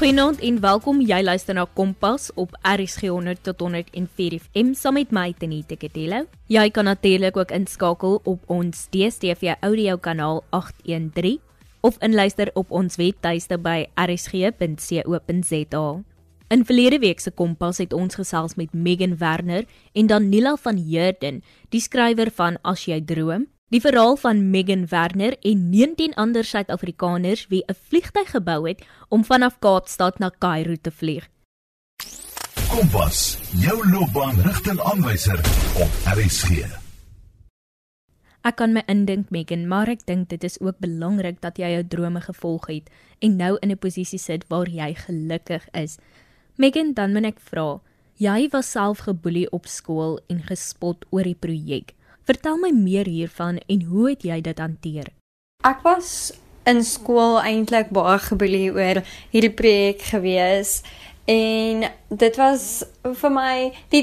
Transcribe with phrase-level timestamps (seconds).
[0.00, 1.02] Goeienaand en welkom.
[1.04, 6.22] Jy luister na Kompas op RSG 100 tot 104 FM saam met my Tenita Ketelo.
[6.48, 11.36] Jy kan natuurlik ook inskakel op ons DStv audio kanaal 813
[11.84, 15.84] of inluister op ons webtuiste by rsg.co.za.
[16.48, 21.44] In verlede week se Kompas het ons gesels met Megan Werner en Danila van Heerden,
[21.68, 27.46] die skrywer van As jy droom, Die verhaal van Megan Werner en 19 ander Suid-Afrikaners
[27.48, 31.28] wie 'n vliegtyg gebou het om vanaf Kaapstad na Kaïro te vlieg.
[32.68, 35.38] Kompas, jou loopbaanrigtingaanwyser
[35.84, 36.50] op RSG.
[38.42, 41.86] Ek kan my indink Megan, maar ek dink dit is ook belangrik dat jy jou
[41.88, 45.98] drome gevolg het en nou in 'n posisie sit waar jy gelukkig is.
[46.56, 47.80] Megan, dan moet ek vra,
[48.16, 51.94] jy was self geboelie op skool en gespot oor die projek.
[52.28, 55.08] Vertel my meer hiervan en hoe het jy dit hanteer?
[55.64, 56.32] Ek was
[56.68, 59.00] in skool eintlik baie geboelie oor
[59.32, 60.80] hierdie projek gewees
[61.30, 62.62] en dit was
[63.20, 63.54] vir my
[63.92, 64.02] die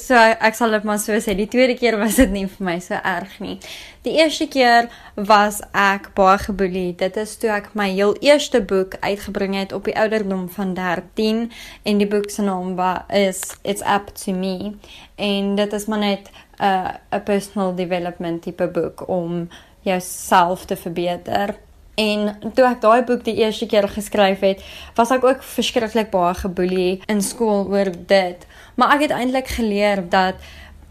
[0.00, 2.74] so ek sal dit maar so sê die tweede keer was dit nie vir my
[2.82, 3.58] so erg nie.
[4.02, 6.96] Die eerste keer was ek baie geboelie.
[6.98, 11.44] Dit is toe ek my heel eerste boek uitgebring het op die ouderdom van 13
[11.86, 14.74] en die boek se naam was It's Up to Me
[15.16, 19.48] en dit is maar net 'n uh, 'n personal development tipe boek om
[19.82, 21.54] jouself te verbeter.
[21.94, 24.64] En toe ek daai boek die eerste keer geskryf het,
[24.96, 28.46] was ek ook verskriklik baie geboelie in skool oor dit.
[28.80, 30.40] Maar ek het eintlik geleer dat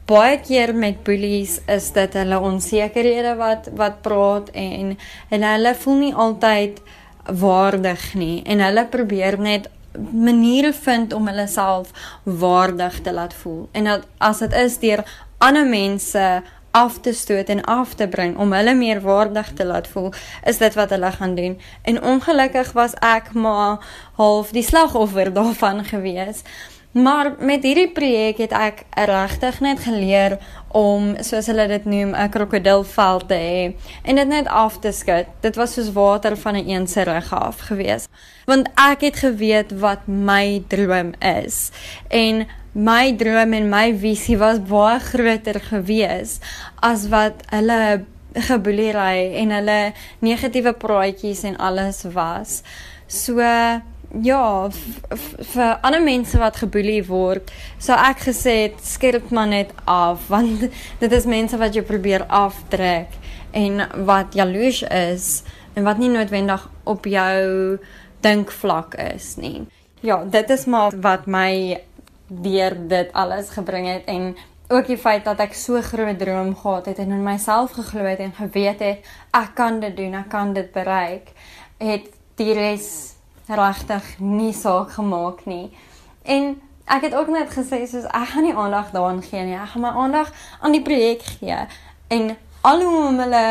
[0.06, 4.98] baie keer met bullies is dit hulle onsekerhede wat wat praat en
[5.30, 6.82] en hulle voel nie altyd
[7.42, 9.70] waardig nie en hulle probeer net
[10.12, 11.92] maniere vind om hulle self
[12.24, 13.70] waardig te laat voel.
[13.72, 15.04] En dat as dit is deur
[15.38, 16.26] ander mense
[16.72, 20.14] af te stoot en af te bring om hulle meer waardig te laat voel,
[20.46, 21.60] is dit wat hulle gaan doen.
[21.82, 23.86] En ongelukkig was ek maar
[24.16, 26.44] half die slagoffer daarvan gewees.
[26.92, 30.36] Maar met hierdie projek het ek regtig net geleer
[30.76, 33.62] om soos hulle dit noem 'n krokodilvel te hê
[34.04, 35.26] en dit net af te skud.
[35.40, 38.08] Dit was soos water van 'n een se rug af gewees.
[38.46, 41.72] Want ek het geweet wat my droom is
[42.08, 46.40] en my droom en my visie was baie groter gewees
[46.80, 48.06] as wat hulle
[48.48, 49.80] geboelery en hulle
[50.24, 52.62] negatiewe praatjies en alles was.
[53.08, 53.44] So
[54.24, 54.70] ja,
[55.54, 60.68] vir ander mense wat geboelie word, sou ek gesê het skerp maar net af want
[61.00, 63.20] dit is mense wat jy probeer aftrek
[63.52, 65.44] en wat jaloers is
[65.76, 67.78] en wat nie noodwendig op jou
[68.24, 69.68] dinkvlak is nie.
[70.02, 71.78] Ja, dit is maar wat my
[72.32, 74.36] deur dit alles gebring het en
[74.72, 78.22] ook die feit dat ek so groot droom gehad het en in myself geglo het
[78.24, 81.34] en geweet het ek kan dit doen, ek kan dit bereik,
[81.78, 82.08] het
[82.40, 82.88] die res
[83.52, 85.74] regtig nie saak gemaak nie.
[86.24, 86.56] En
[86.86, 89.58] ek het ook net gesê soos ek gaan nie aandag daaraan gee nie.
[89.60, 90.32] Ek gaan my aandag
[90.62, 91.60] aan die projek gee
[92.12, 92.32] en
[92.62, 93.46] al hoe om hulle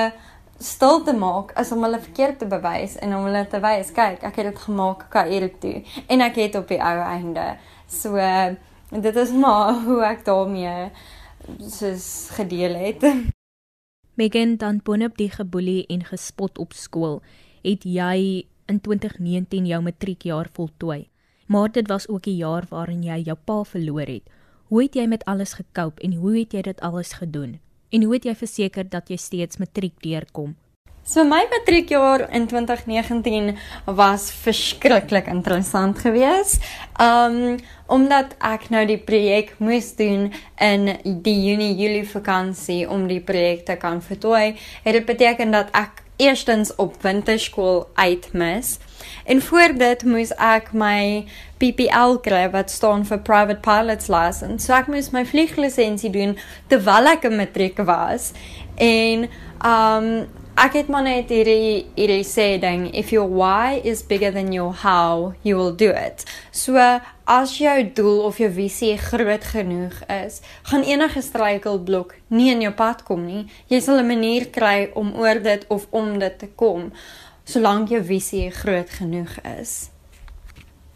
[0.61, 4.25] stil te maak is om hulle verkeerd te bewys en om hulle te wys kyk
[4.29, 7.47] ek het dit gemaak Kaïro toe en ek het op die ou einde
[7.89, 8.21] so
[8.91, 10.91] dit is maar hoe ek daarmee
[11.59, 13.05] soos gedeel het
[14.15, 17.23] Megan dan boonop die geboelie en gespot op skool
[17.63, 21.09] het jy in 2019 jou matriekjaar voltooi.
[21.47, 24.23] Maar dit was ook 'n jaar waarin jy jou pa verloor het.
[24.69, 27.61] Hoe het jy met alles gekoop en hoe het jy dit alles gedoen?
[27.89, 30.57] En hoe het jy verseker dat jy steeds matriek deurkom?
[31.05, 36.63] So my matriekjaar in 2019 was verskriklik interessant geweest.
[37.01, 37.59] Um
[37.91, 40.29] omdat ek nou die projek moes doen
[40.63, 45.75] in die Junie Julie vakansie om die projek te kan voltooi, het dit beteken dat
[45.75, 48.79] ek eerstens op winterskool uitmis.
[49.25, 51.25] En voor dit moes ek my
[51.59, 54.67] PPL kry wat staan vir private pilots license.
[54.67, 56.37] So ek moes my vlieglisensie doen
[56.69, 58.33] terwyl ek 'n matriek was.
[58.77, 59.27] En
[59.65, 64.53] um ek het maar net hierdie hierdie sê ding if your why is bigger than
[64.53, 66.25] your how you will do it.
[66.51, 66.77] So
[67.25, 70.41] as jou doel of jou visie groot genoeg is
[70.73, 73.47] gaan enige struikelblok nie in jou pad kom nie.
[73.69, 76.93] Jy sal 'n manier kry om oor dit of om dit te kom
[77.45, 79.91] solank jou visie groot genoeg is.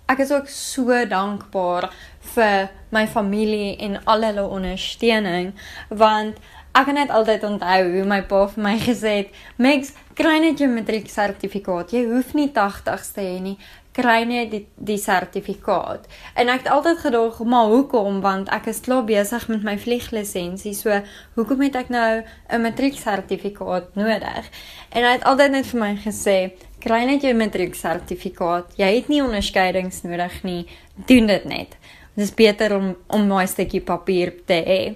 [0.07, 1.89] Ek is ook so dankbaar
[2.35, 5.55] vir my familie en al hulle ondersteuning
[5.89, 6.37] want
[6.75, 10.59] Ek kan net altyd onthou hoe my pa vir my gesê het, "Max, kry net
[10.59, 11.93] jou matriek sertifikaat.
[11.93, 13.59] Jy hoef nie 80s te hê nie.
[13.95, 16.09] kry jy die die sertifikaat.
[16.35, 18.21] En ek het altyd gedog, maar hoekom?
[18.25, 20.75] Want ek is klaar besig met my vlieglisensie.
[20.75, 20.99] So,
[21.37, 24.51] hoekom het ek nou 'n matrieksertifikaat nodig?
[24.91, 28.75] En hy het altyd net vir my gesê, kry net jou matrieksertifikaat.
[28.77, 30.67] Jy het nie onderskeidings nodig nie.
[31.07, 31.77] Doen dit net.
[32.17, 34.95] Dit is beter om om 'n stukkie papier te hê.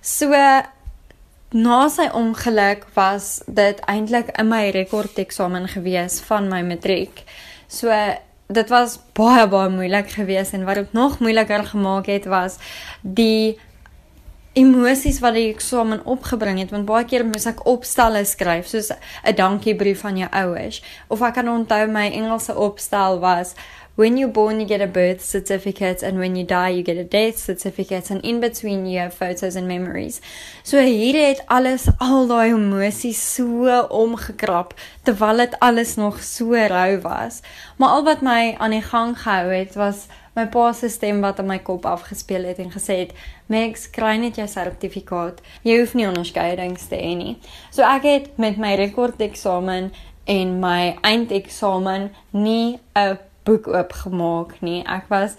[0.00, 0.32] So
[1.52, 7.24] na sy ongeluk was dit eintlik in my rekordeksamen gewees van my matriek.
[7.68, 7.92] So
[8.52, 12.58] dit was baie baie moeilik geweest en wat dit nog moeiliker gemaak het was
[13.00, 13.58] die
[14.52, 19.34] emosies wat die eksamen opgebring het want baie keer moes ek opstelle skryf soos 'n
[19.36, 23.54] dankiebrief aan jou ouers of ek kan onthou my Engelse opstel was
[23.94, 27.04] when you're born you get a birth certificate and when you die you get a
[27.04, 30.20] death certificate and in between you have photos and memories.
[30.62, 34.74] So hier het alles al daai emosies so omgekrap
[35.04, 37.42] terwyl dit alles nog so rou was.
[37.76, 41.38] Maar al wat my aan die gang gehou het was my pa se stem wat
[41.38, 43.12] in my kop afgespeel het en gesê het
[43.52, 45.42] Max kry net jou sertifikaat.
[45.62, 47.36] Jy hoef nie onderskeidings te hê nie.
[47.70, 49.92] So ek het met my rekordeksamen
[50.24, 54.82] en my eindeksamen nie 'n boek oopgemaak nie.
[54.86, 55.36] Ek was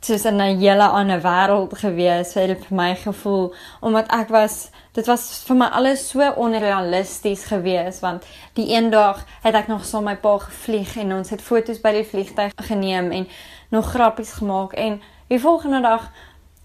[0.00, 4.70] soos in 'n hele ander wêreld gewees, het dit vir my gevoel omdat ek was
[4.92, 9.84] dit was vir my alles so onrealisties gewees want die een dag het ek nog
[9.84, 13.28] saam so my pa gevlieg en ons het foto's by die vliegtuig geneem en
[13.68, 16.10] nog grappies gemaak en die volgende dag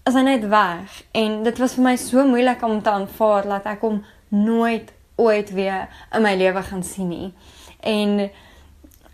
[0.04, 3.64] is hy net weg en dit was vir my so moeilik om te aanvaar dat
[3.64, 7.32] ek hom nooit ooit weer in my lewe gaan sien nie.
[7.80, 8.30] En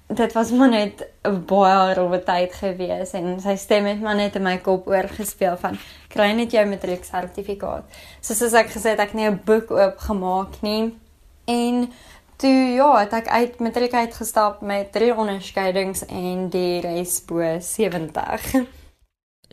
[0.06, 4.36] dit was maar net 'n baie rowwe tyd gewees en sy stem het maar net
[4.36, 5.78] in my kop oorgespeel van
[6.08, 7.84] kry net jou matriek sertifikaat.
[8.20, 10.94] Soos as ek gesê het ek nie 'n boek oopgemaak nie
[11.46, 11.90] en
[12.36, 18.66] toe ja, het ek uit matriek uitgestap met drie onderskeidings en die res bo 70.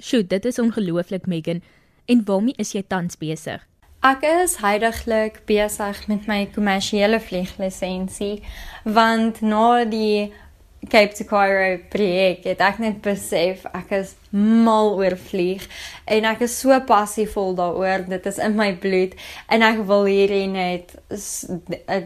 [0.01, 1.61] Sjoe, dit is ongelooflik Megan.
[2.05, 3.70] En waarmee is jy tans besig?
[4.01, 8.39] Ek is heidaglik besig met my kommersiële vlieglisensie
[8.81, 10.31] want na die
[10.89, 15.67] Cape to Cairo projek het ek net besef ek is mal oor vlieg
[16.07, 19.15] en ek is so passievol daaroor dit is in my bloed
[19.51, 20.95] en ek wil hierdie net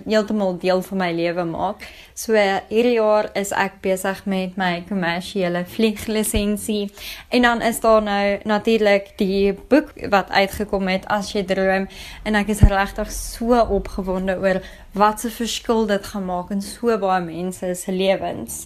[0.05, 1.85] heeltemal deel van my lewe maak.
[2.17, 6.89] So hierdie jaar is ek besig met my kommersiële vlieglisensie
[7.29, 11.89] en dan is daar nou natuurlik die boek wat uitgekom het as jy droom
[12.25, 14.63] en ek is regtig so opgewonde oor
[14.97, 18.65] wat se verskil dit gaan maak in so baie mense se lewens.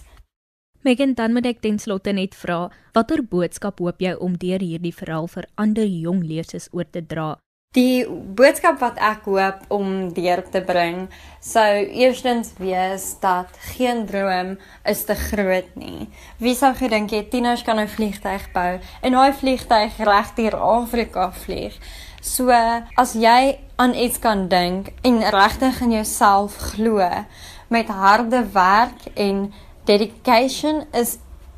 [0.82, 4.94] Megan, dan moet ek ten slotte net vra, watter boodskap hoop jy om deur hierdie
[4.96, 7.34] verhaal vir ander jong lesers oor te dra?
[7.76, 11.04] Die boodskap wat ek hoop om deur te bring,
[11.44, 14.56] sou eerstens wees dat geen droom
[14.88, 16.08] is te groot nie.
[16.40, 21.30] Wie sou gedink het tieners kan 'n vliegtyg bou en daai vliegtyg reg deur Afrika
[21.44, 21.76] vlieg?
[22.22, 22.48] So
[22.96, 27.04] as jy aan iets kan dink en regtig in jouself glo
[27.68, 29.52] met harde werk en
[29.90, 31.16] dedication is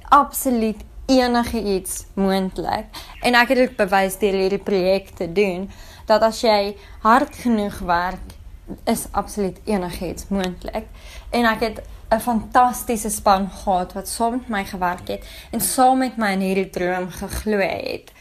[0.08, 0.76] absoluut
[1.06, 2.87] enige iets moontlik.
[3.20, 5.67] En ek het dit bewys deur hierdie projek te doen
[6.08, 6.73] dat as jy
[7.05, 8.38] hard genoeg werk,
[8.88, 10.88] is absoluut enigiets moontlik.
[11.31, 11.82] En ek het
[12.12, 16.40] 'n fantastiese span gehad wat saam met my gewerk het en saam met my in
[16.40, 18.12] hierdie droom geglo het.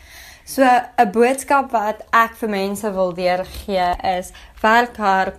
[0.45, 0.63] So
[0.97, 4.31] 'n boodskap wat ek vir mense wil deurgee is
[4.61, 5.35] werk hard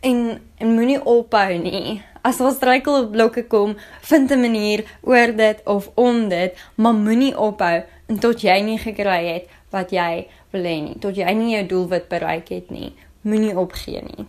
[0.00, 5.90] en, en moenie ophou nie as daar struikelblokke kom, vind 'n manier oor dit of
[5.94, 7.82] om dit, maar moenie ophou
[8.20, 12.08] tot jy nie gekry het wat jy wil hê nie, tot jy nie jou doelwit
[12.08, 12.94] bereik het nie.
[13.22, 14.26] Moenie opgee nie.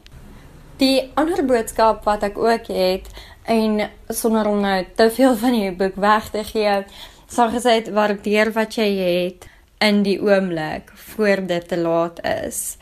[0.78, 3.06] Die ander boodskap wat ek ook het
[3.46, 6.84] en sonder om nou te veel van die boek weg te gee,
[7.28, 9.48] sal gesê waardeer wat jy het
[9.80, 12.78] in die oomblik voor dit te laat is.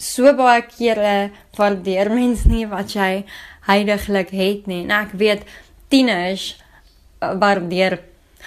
[0.00, 3.24] So baie kere waardeer mens nie wat jy
[3.68, 4.86] heiliglik het nie.
[4.86, 5.44] En ek weet
[5.92, 6.54] tieners
[7.20, 7.98] uh, waardeer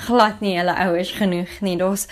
[0.08, 1.78] glad nie hulle ouers genoeg nie.
[1.78, 2.08] Daar's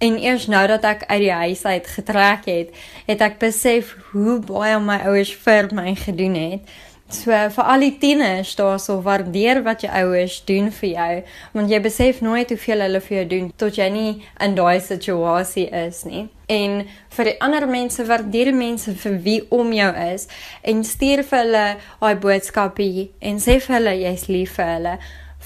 [0.00, 2.70] en eers nou dat ek uit die huis uit getrek het,
[3.04, 6.78] het ek besef hoe baie my ouers vir my gedoen het.
[7.10, 11.14] So vir al die tieners daarso waardeer wat jou ouers doen vir jou
[11.56, 14.12] want jy besef nooit hoeveel hulle vir jou doen tot jy nie
[14.46, 16.28] in daai situasie is nie.
[16.46, 16.84] En
[17.16, 20.28] vir die ander mense waardeer mense vir wie om jou is
[20.62, 21.66] en stuur vir hulle
[21.98, 24.96] daai boodskapie en sê vir hulle jy's lief vir hulle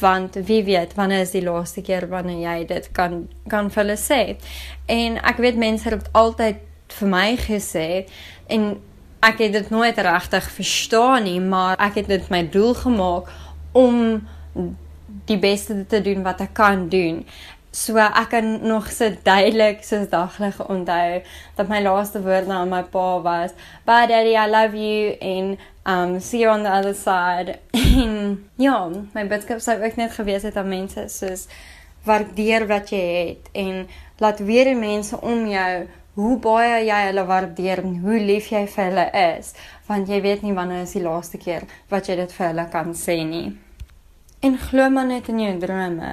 [0.01, 4.01] want wie weet wanneer is die laaste keer wanneer jy dit kan kan vir hulle
[4.01, 4.23] sê.
[4.89, 6.61] En ek weet mense het altyd
[6.99, 7.89] vir my gesê
[8.53, 8.75] en
[9.25, 13.31] ek het dit nooit regtig verstaan nie, maar ek het dit my doel gemaak
[13.73, 14.21] om
[15.25, 17.23] die beste te doen wat ek kan doen.
[17.75, 21.23] So ek kan nog so duidelik soos daglig onthou
[21.57, 23.51] dat my laaste woord aan my pa was,
[23.85, 27.59] "Bye daddy, I love you" en um see you on the other side.
[27.95, 31.47] En ja, my boodskap sou ook net gewees het aan mense soos
[32.05, 33.89] waardeer wat jy het en
[34.19, 38.65] laat weer die mense om jou hoe baie jy hulle waardeer en hoe lief jy
[38.71, 39.55] vir hulle is,
[39.89, 42.95] want jy weet nie wanneer is die laaste keer wat jy dit vir hulle kan
[42.99, 43.49] sê nie.
[44.45, 46.13] En glo maar net in jou drome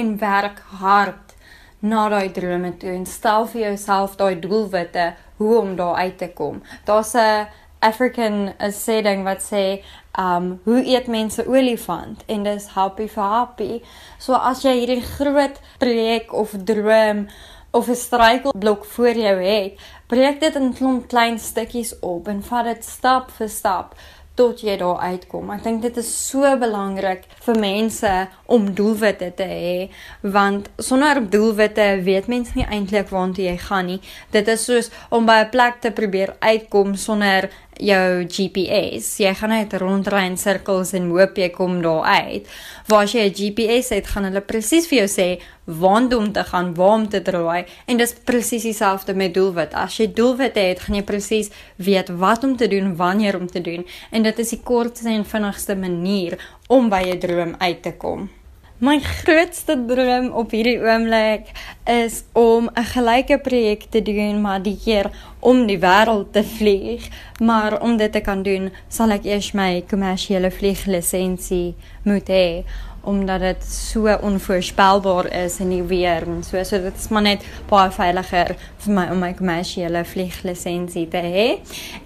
[0.00, 1.34] en werk hard
[1.80, 5.10] na daai drome toe en stel vir jouself daai doelwitte
[5.40, 6.62] hoe om daar uit te kom.
[6.84, 7.48] Daar's 'n
[7.80, 9.82] African saying wat sê,
[10.18, 13.82] um hoe eet mense olifant en dis happy for happy.
[14.18, 17.28] So as jy hierdie groot projek of droom
[17.70, 19.72] of 'n struikelblok voor jou het,
[20.06, 23.94] breek dit in klomp klein stukkies op en vat dit stap vir stap
[24.34, 25.50] tot jy daar uitkom.
[25.50, 28.12] Ek dink dit is so belangrik vir mense
[28.46, 29.90] om doelwitte te hê
[30.36, 34.00] want sonder doelwitte weet mense nie eintlik waartoe jy gaan nie.
[34.30, 37.50] Dit is soos om by 'n plek te probeer uitkom sonder
[37.80, 39.16] jou GPS.
[39.22, 42.48] Jy gaan net rondry in sirkels en hoop jy kom daar uit.
[42.88, 46.44] Waar as jy 'n GPS het, gaan hulle presies vir jou sê waar om te
[46.44, 49.74] gaan, waar om te draai en dis presies dieselfde met doelwit.
[49.74, 53.60] As jy doelwitte het, gaan jy presies weet wat om te doen, wanneer om te
[53.60, 57.92] doen en dit is die kortste en vinnigste manier om by 'n droom uit te
[57.92, 58.39] kom.
[58.80, 61.50] My grootste droom op hierdie oomblik
[61.84, 67.08] is om 'n gelyke projek te doen, maar die keer om die wêreld te vlieg.
[67.40, 72.64] Maar om dit te kan doen, sal ek eers my kommersiële vlieglisensie moet hê
[73.04, 77.44] omdat dit so onvoorspelbaar is in die weer en so so dit is maar net
[77.68, 81.58] baie veiliger vir my om my kommersiële vlieglisensie te hê.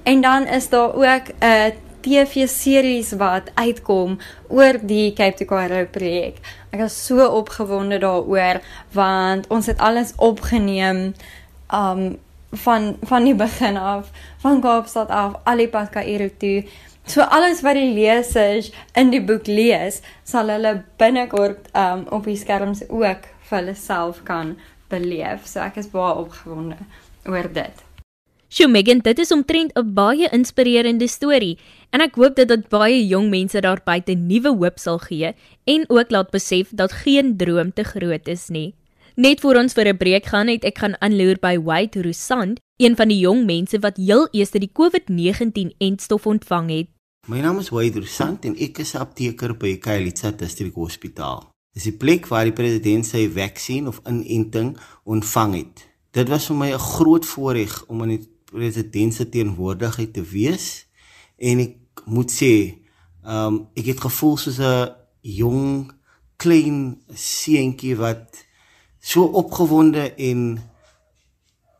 [0.02, 1.72] En dan is daar ook 'n
[2.04, 4.18] TV-series wat uitkom
[4.52, 6.40] oor die Cape to Cairo projek.
[6.74, 8.58] Ek is so opgewonde daaroor
[8.96, 11.12] want ons het alles opgeneem
[11.70, 12.16] um
[12.64, 14.10] van van die begin af,
[14.42, 16.64] van Kaapstad af, al die pad Kairo toe.
[17.06, 22.38] So alles wat die lesers in die boek lees, sal hulle binnekort um op die
[22.38, 24.56] skerms ook vir hulle self kan
[24.90, 25.46] beleef.
[25.46, 26.78] So ek is baie opgewonde
[27.26, 27.84] oor dit.
[28.54, 31.58] Sjoe Megan, dit is omtrent 'n baie inspirerende storie
[31.90, 35.34] en ek hoop dat dit baie jong mense daar buite nuwe hoop sal gee
[35.64, 38.74] en ook laat besef dat geen droom te groot is nie.
[39.16, 42.94] Net voor ons vir 'n breek gaan het ek gaan aanloer by White Rusand, een
[42.96, 46.86] van die jong mense wat heel eers die COVID-19-entstof ontvang het.
[47.26, 51.50] My naam is White Rusand en ek is 'n apteker by Kailitsa District Hospitaal.
[51.74, 55.86] Dis die plek waar die president sy vaksin of inenting ontvang het.
[56.12, 60.86] Dit was vir my 'n groot voorreg om aan die president se teenwoordigheid te wees.
[61.36, 62.54] En ek moet sê
[63.24, 64.92] ehm um, ek het gevoel soos 'n
[65.24, 65.92] jong
[66.36, 68.44] klein seentjie wat
[69.00, 70.60] so opgewonde en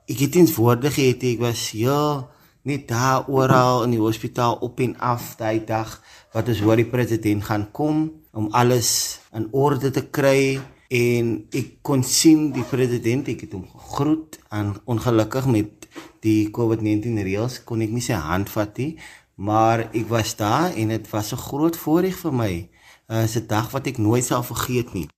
[0.08, 2.28] ek het eens woorde gehad ek was ja
[2.64, 6.00] net daar oral in die hospitaal op en af daai dag
[6.32, 11.78] wat ons hoor die president gaan kom om alles in orde te kry en ek
[11.84, 15.83] kon sien die president ek het hom gegroet en ongelukkig met
[16.20, 18.96] die COVID-19 reëls kon ek nie sy hand vat nie,
[19.36, 22.68] maar ek was daar en dit was 'n groot voorreg vir my.
[23.08, 25.08] Uh, is 'n dag wat ek nooit sal vergeet nie.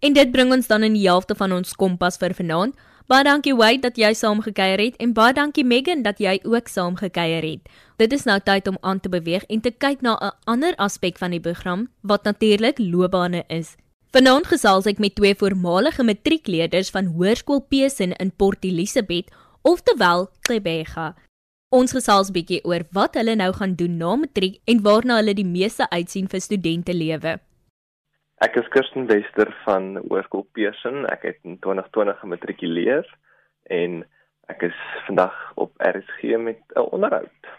[0.00, 2.74] En dit bring ons dan in die helfte van ons kompas vir vanaand.
[3.06, 6.68] Baie dankie Wade dat jy saam gekuier het en baie dankie Megan dat jy ook
[6.68, 7.68] saam gekuier het.
[7.98, 11.18] Dit is nou tyd om aan te beweeg en te kyk na 'n ander aspek
[11.18, 13.76] van die program wat natuurlik loopbane is.
[14.12, 19.30] Vanaand gesels ek met twee voormalige matriekleerders van Hoërskool Pesin in Port Elizabeth
[19.62, 21.12] oftewel Qebega.
[21.72, 25.48] Ons gesels bietjie oor wat hulle nou gaan doen na matriek en waarna hulle die
[25.48, 27.38] meeste uitsien vir studente lewe.
[28.42, 31.06] Ek is Kirsten Wester van Hoërskool Pearson.
[31.08, 33.06] Ek het in 2020 gematrikuleer
[33.70, 34.02] en
[34.50, 37.50] ek is vandag op RSG met 'n onderhoud.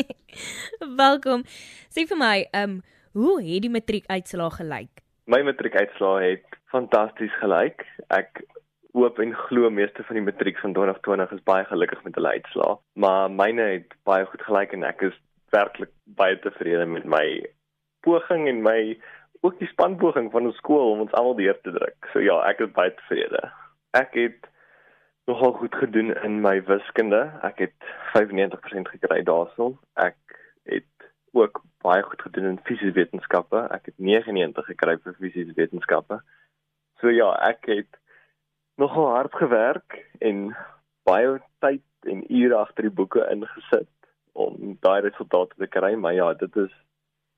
[1.02, 1.44] Welkom.
[1.88, 2.82] Sê vir my, ehm, um,
[3.12, 5.02] hoe het die matriekuitslae gelyk?
[5.24, 7.86] My matriekuitslae het fantasties gelyk.
[8.08, 8.42] Ek
[8.92, 12.76] hoop en glo meeste van die matriek van 2020 is baie gelukkig met hulle uitslae,
[12.94, 15.16] maar myne het baie goed gelyk en ek is
[15.54, 17.24] werklik baie tevrede met my
[18.06, 18.80] poging en my
[19.40, 22.08] ook die spanpoging van ons skool om ons almal deur te druk.
[22.12, 23.40] So ja, ek is baie tevrede.
[23.96, 24.50] Ek het
[25.30, 27.22] nogal goed gedoen in my wiskunde.
[27.46, 29.72] Ek het 95% gekry daarso.
[29.94, 30.18] Ek
[30.68, 33.64] het ook baie goed gedoen in fisiese wetenskappe.
[33.72, 36.20] Ek het 99 gekry vir fisiese wetenskappe.
[37.00, 37.99] So ja, ek het
[38.80, 40.50] nogal hard gewerk en
[41.08, 43.88] baie tyd en ure agter die boeke ingesit
[44.38, 46.72] om daai resultate te kry, maar ja, dit is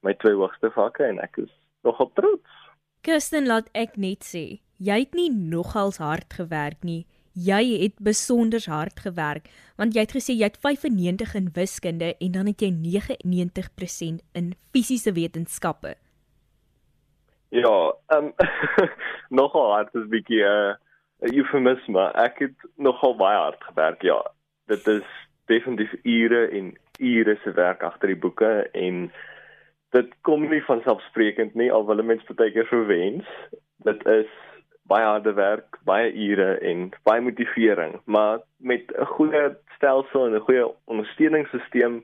[0.07, 1.51] my twee hoogste vakke en ek is
[1.87, 2.61] nogal trots.
[3.03, 7.03] Kirsten laat ek net sê, jy het nie nogals hard gewerk nie.
[7.33, 9.49] Jy het besonder hard gewerk
[9.81, 14.53] want jy het gesê jy het 95 in wiskunde en dan het jy 99% in
[14.71, 15.97] fisiese wetenskappe.
[17.53, 18.33] Ja, ehm um,
[19.41, 20.77] nogal hard is 'n bietjie 'n uh,
[21.31, 22.11] eufemisme.
[22.19, 24.21] Ek het nogal baie hard gewerk, ja.
[24.67, 25.07] Dit is
[25.51, 29.11] definitief ure en ure se werk agter die boeke en
[29.93, 33.29] dit kom nie van selfsprekend nie al wil mense baie keer verwens.
[33.85, 34.31] Dit is
[34.89, 40.47] baie harde werk, baie ure en baie motivering, maar met 'n goeie stelsel en 'n
[40.49, 42.03] goeie ondersteuningssisteem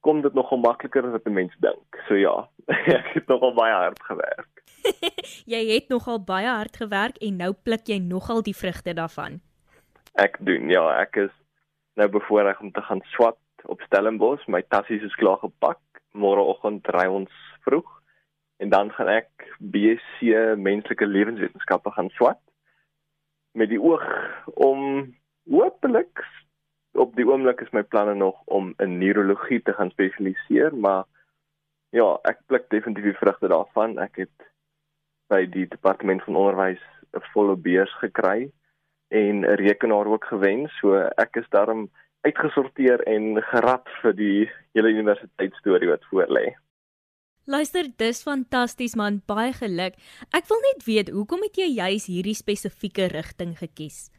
[0.00, 2.00] kom dit nogal makliker as wat 'n mens dink.
[2.08, 2.48] So ja,
[2.98, 4.64] ek het nogal baie hard gewerk.
[5.54, 9.40] jy het nogal baie hard gewerk en nou pluk jy nogal die vrugte daarvan.
[10.14, 11.34] Ek doen ja, ek is
[11.94, 14.46] nou bevoorreg om te gaan swat op Stellenbosch.
[14.48, 15.80] My tassies is klaar gepak.
[16.12, 17.30] Môreoggend ry ons
[17.64, 18.00] vroeg
[18.60, 19.28] en dan gaan ek
[19.58, 22.40] BSc menslike lewenswetenskappe gaan swat
[23.52, 24.04] met die oog
[24.54, 24.82] om
[25.50, 26.24] hopelik
[26.92, 31.04] op die oomblik is my planne nog om in neurologie te gaan spesialiseer, maar
[31.94, 33.98] ja, ek pluk definitief die vrugte daarvan.
[33.98, 34.48] Ek het
[35.30, 36.82] by die departement van onderwys
[37.14, 38.50] 'n volle beurs gekry
[39.10, 44.88] en 'n rekenaar ook gewen, so ek is daarom uitgesorteer en gerad vir die hele
[44.88, 46.54] universiteitsstorie wat voorlê.
[47.44, 49.94] Luister, dis fantasties man, baie geluk.
[50.30, 54.10] Ek wil net weet, hoekom het jy juis hierdie spesifieke rigting gekies?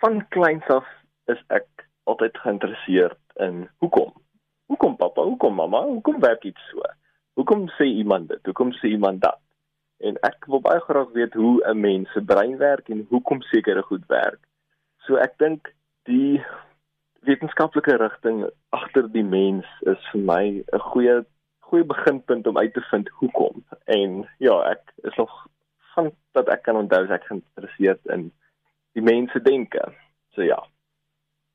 [0.00, 0.86] Van kleins af
[1.26, 4.12] is ek altyd geïnteresseerd in hoekom?
[4.66, 5.22] Hoekom pappa?
[5.22, 5.82] Hoekom mamma?
[5.84, 6.84] Hoekom werk dit so?
[7.38, 8.40] Hoekom sê iemand dit?
[8.44, 9.40] Hoekom sê iemand dat?
[9.98, 13.82] En ek wil baie graag weet hoe 'n mens se brein werk en hoekom sekere
[13.82, 14.40] goed werk.
[15.06, 15.74] So ek dink
[16.04, 16.44] die
[17.26, 21.24] wetenskaplike rigting agter die mens is vir my 'n goeie
[21.68, 23.64] goeie beginpunt om uit te vind hoekom.
[23.84, 25.46] En ja, ek is nog
[25.94, 28.32] van dat ek kan onthou ek geïnteresseerd in
[28.92, 29.92] die mense denke.
[30.32, 30.62] So ja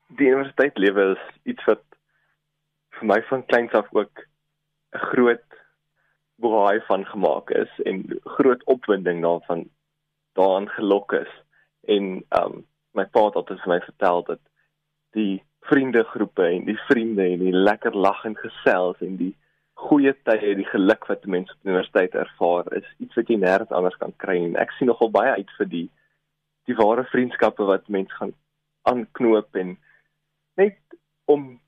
[0.08, 1.82] die universiteit lewe is iets wat
[2.98, 4.24] vir my van kleins af ook
[4.94, 5.48] 'n groot
[6.36, 9.68] boei van gemaak is en groot opwinding daarvan
[10.32, 11.32] daaraan gelok is.
[11.86, 14.40] En um my pa het altyd vir my vertel dat
[15.10, 19.34] die vriendegroepe en die vriende en die lekker lag en gesels en die
[19.74, 23.96] goeie tye die geluk wat mense op universiteit ervaar is iets wat jy nêrens anders
[23.96, 24.36] kan kry.
[24.44, 25.88] En ek sien nogal baie uit vir die
[26.64, 28.32] die ware vriendskappe wat mense gaan
[28.88, 29.74] aanknoop en
[30.60, 30.78] net
[31.30, 31.60] om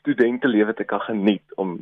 [0.00, 1.78] studente lewe te kan geniet om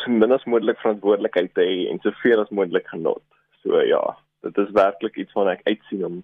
[0.00, 3.24] so min as moontlik verantwoordelikheid te hê en soveel as moontlik genot.
[3.62, 4.00] So ja,
[4.46, 6.20] dit is werklik iets wat ek uitsien om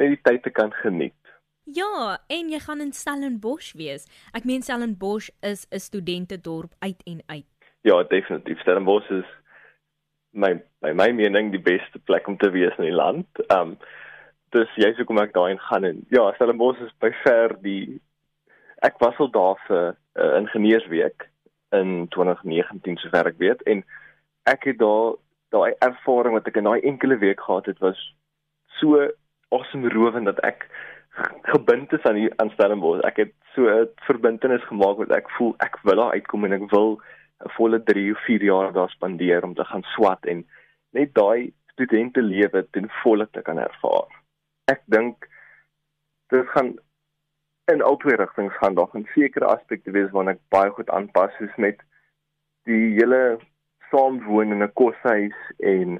[0.00, 1.16] net die tyd te kan geniet.
[1.66, 4.06] Ja, en jy gaan in Stellenbosch wees.
[4.36, 7.52] Ek meen Stellenbosch is 'n studentedorp uit en uit.
[7.82, 8.60] Ja, definitief.
[8.60, 9.26] Stellenbosch is
[10.30, 13.26] my my my mening die beste plek om te wees in die land.
[13.50, 13.76] Um
[14.54, 18.00] dis jy's hoekom ek daarin gaan en ja, Stellenbosch is by ver die
[18.88, 21.28] ek was al daar vir 'n uh, eh, ingenieursweek
[21.72, 23.84] in 2019 sover ek weet en
[24.46, 25.16] ek het daar
[25.50, 27.98] daai ervaring wat ek in daai enkele week gehad het was
[28.80, 29.08] so
[29.48, 30.68] awesome rowend dat ek
[31.42, 33.00] gebind is aan die aanstellingbos.
[33.08, 36.70] Ek het so 'n verbintenis gemaak wat ek voel ek wil daar uitkom en ek
[36.70, 37.00] wil
[37.44, 40.46] 'n volle 3 of 4 jaar daar spandeer om te gaan swat en
[40.90, 44.08] net daai studente lewe ten volle te kan ervaar.
[44.64, 45.28] Ek dink
[46.28, 46.78] dit gaan
[47.72, 51.54] in albei rigtings gaan daar 'n sekere aspekte wees waarna ek baie goed aanpas soos
[51.56, 51.78] met
[52.64, 53.38] die hele
[53.90, 55.98] saamwoon in 'n koshuis en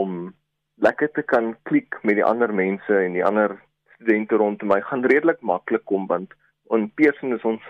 [0.00, 0.34] om
[0.74, 3.56] lekker te kan klik met die ander mense en die ander
[3.94, 6.34] studente rondom my gaan redelik maklik kom want
[6.70, 7.62] in Pearson is ons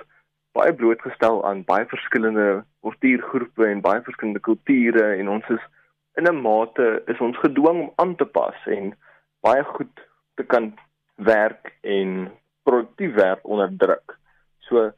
[0.53, 5.65] baie blootgestel aan baie verskillende kultuurgroepe en baie verskillende kulture en ons is
[6.15, 8.95] in 'n mate is ons gedwing om aan te pas en
[9.41, 10.75] baie goed te kan
[11.15, 12.31] werk en
[12.67, 14.17] produktief werk onder druk.
[14.69, 14.91] So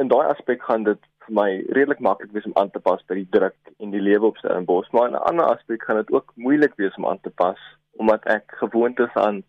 [0.00, 3.18] in daai aspek gaan dit vir my redelik maklik wees om aan te pas by
[3.18, 6.32] die druk en die lewe op Stellenbosch, maar in 'n ander aspek gaan dit ook
[6.36, 7.60] moeilik wees om aan te pas
[7.98, 9.42] omdat ek gewoond is aan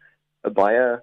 [0.43, 1.01] 'n baie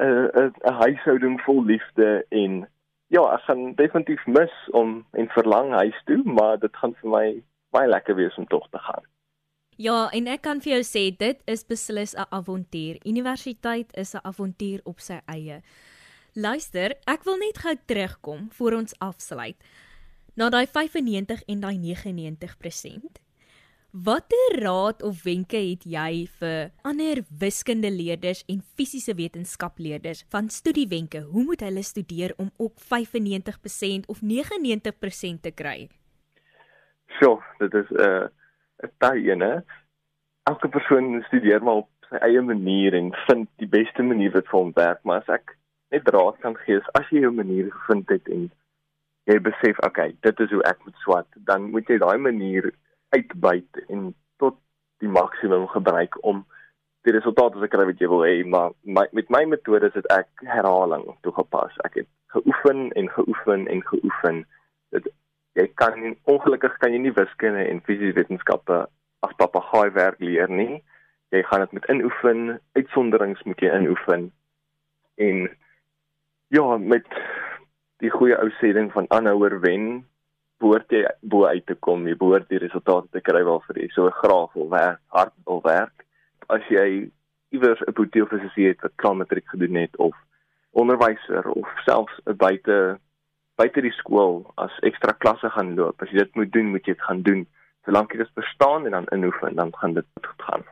[0.00, 2.68] 'n 'n huishouding vol liefde en
[3.08, 7.26] ja, ek gaan definitief mis om en verlang huis toe, maar dit gaan vir my
[7.70, 9.04] baie lekker wees om tog te gaan.
[9.76, 12.96] Ja, en ek kan vir jou sê dit is beslis 'n avontuur.
[13.04, 15.60] Universiteit is 'n avontuur op sy eie.
[16.36, 19.56] Luister, ek wil net gou terugkom voor ons afsluit.
[20.36, 23.22] Na daai 95 en daai 99%.
[24.04, 31.24] Watter raad of wenke het jy vir ander wiskundeleerders en fisiese wetenskapleerders van studiewenke?
[31.32, 35.88] Hoe moet hulle studeer om ook 95% of 99% te kry?
[37.16, 38.28] So, dit is 'n uh,
[38.84, 39.64] 'n taai ene.
[40.44, 44.60] elke persoon studeer maar op sy eie manier en vind die beste manier wat vir
[44.60, 45.55] hom werk, maar as ek
[45.94, 48.48] net raad kan gee, as jy jou manier gevind het en
[49.26, 52.70] jy besef, okay, dit is hoe ek moet swat, dan moet jy daai manier
[53.14, 54.10] uitbuit en
[54.42, 54.58] tot
[55.02, 56.44] die maksimum gebruik om
[57.06, 60.08] die resultate te kry wat jy wil hê, maar my, met my metode is dit
[60.14, 61.74] ek herhaling toegepas.
[61.86, 64.42] Ek het geoefen en geoefen en geoefen.
[64.94, 65.06] Dit
[65.56, 68.82] jy kan ongelukkig kan jy nie wiskunde en fisiese wetenskappe
[69.24, 70.82] as papegaai werk leer nie.
[71.34, 74.28] Jy gaan dit met inoefen, uitsonderings moet jy inoefen.
[75.22, 75.46] En
[76.48, 77.06] ja, met
[78.02, 80.04] die goeie ou sê ding van aanhouer wen,
[80.60, 84.10] behoort jy bo uit te kom, jy behoort die resultate te kry waarvoor jy so
[84.22, 86.06] graag wil werk, hard wil werk.
[86.52, 87.10] As jy
[87.54, 90.14] iewers 'n boetieofisier het wat klaar matriek gedoen het of
[90.72, 92.98] onderwyser of selfs 'n buite
[93.56, 96.02] buite die skool as ekstra klasse gaan loop.
[96.02, 97.46] As jy dit moet doen, moet jy dit gaan doen.
[97.84, 100.64] Solank jy dit verstaan en dan inoefen, dan gaan dit goed gaan.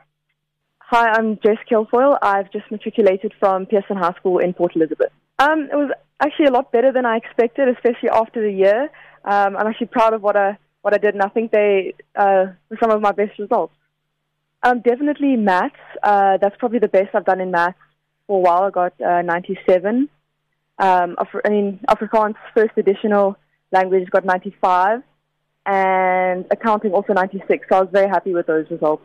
[0.91, 2.17] Hi, I'm Jess Kilfoyle.
[2.21, 5.11] I've just matriculated from Pearson High School in Port Elizabeth.
[5.39, 8.83] Um, it was actually a lot better than I expected, especially after the year.
[9.25, 12.45] Um, I'm actually proud of what I what I did, and I think they uh,
[12.69, 13.73] were some of my best results.
[14.61, 15.75] Um, definitely maths.
[16.01, 17.77] Uh, that's probably the best I've done in maths
[18.27, 18.63] for a while.
[18.63, 20.09] I got uh, 97.
[20.77, 23.35] Um, I mean, Afrikaans first additional
[23.71, 25.01] language got 95,
[25.65, 27.65] and accounting also 96.
[27.67, 29.03] So I was very happy with those results.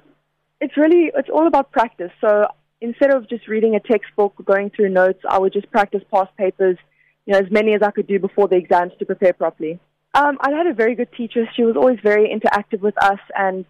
[0.61, 2.13] It's really it's all about practice.
[2.21, 2.47] So
[2.81, 6.35] instead of just reading a textbook, or going through notes, I would just practice past
[6.37, 6.79] papers,
[7.27, 9.79] you know, as many as I could do before the exams to prepare properly.
[10.15, 11.47] Um, I had a very good teacher.
[11.55, 13.65] She was always very interactive with us, and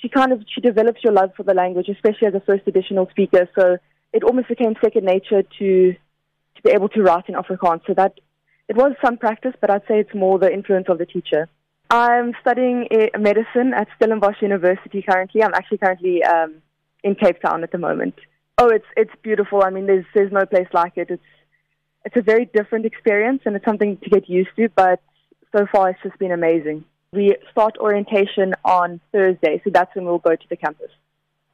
[0.00, 3.08] she kind of she develops your love for the language, especially as a first additional
[3.10, 3.48] speaker.
[3.58, 3.78] So
[4.12, 7.86] it almost became second nature to to be able to write in Afrikaans.
[7.86, 8.18] So that
[8.68, 11.48] it was some practice, but I'd say it's more the influence of the teacher.
[11.88, 15.42] I'm studying medicine at Stellenbosch University currently.
[15.42, 16.54] I'm actually currently um,
[17.02, 18.14] in Cape Town at the moment.
[18.58, 19.62] Oh, it's it's beautiful.
[19.62, 21.10] I mean, there's there's no place like it.
[21.10, 21.22] It's
[22.04, 24.68] it's a very different experience, and it's something to get used to.
[24.68, 25.00] But
[25.56, 26.84] so far, it's just been amazing.
[27.12, 30.90] We start orientation on Thursday, so that's when we'll go to the campus.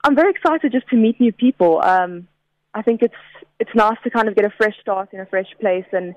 [0.04, 1.82] I'm very excited just to meet new people.
[1.82, 2.28] Um,
[2.74, 3.14] I think it's
[3.58, 6.14] it's nice to kind of get a fresh start in a fresh place and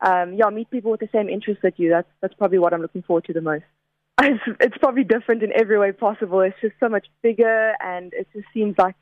[0.00, 1.90] um, yeah, meet people with the same interests that you.
[1.90, 3.64] That's that's probably what I'm looking forward to the most.
[4.20, 6.40] It's, it's probably different in every way possible.
[6.42, 8.94] It's just so much bigger, and it just seems like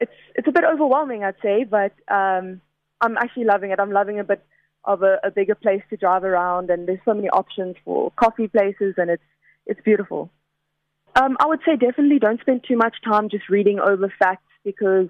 [0.00, 1.64] it's it's a bit overwhelming, I'd say.
[1.64, 2.60] But um,
[3.00, 3.80] I'm actually loving it.
[3.80, 4.44] I'm loving a bit
[4.84, 8.48] of a, a bigger place to drive around, and there's so many options for coffee
[8.48, 9.22] places, and it's
[9.66, 10.30] it's beautiful.
[11.16, 15.08] Um, I would say definitely don't spend too much time just reading over facts because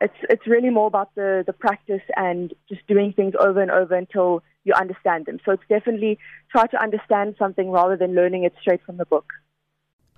[0.00, 3.94] it's it's really more about the the practice and just doing things over and over
[3.94, 5.38] until you understand them.
[5.44, 6.18] So it's definitely
[6.50, 9.26] try to understand something rather than learning it straight from the book.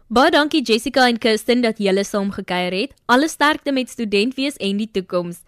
[0.09, 2.93] Baie dankie Jessica en Kirsten dat julle saam gekuier het.
[3.13, 5.43] Alle sterkte met student wees en die toekoms.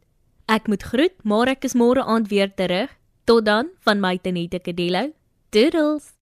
[0.48, 2.88] Ek moet groet, maar ek is môre aand weer terug.
[3.29, 5.12] Tot dan van my Tenette Kadello.
[5.53, 6.19] Doodles.